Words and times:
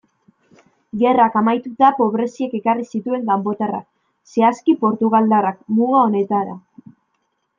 Gerrak 1.01 1.35
amaituta, 1.41 1.89
pobreziak 1.99 2.55
ekarri 2.61 2.87
zituen 2.99 3.27
kanpotarrak, 3.29 3.85
zehazki 4.35 4.75
portugaldarrak, 4.85 5.63
muga 5.81 6.01
honetara. 6.09 6.57